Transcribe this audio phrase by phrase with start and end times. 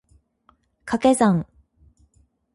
[0.83, 1.45] 掛け算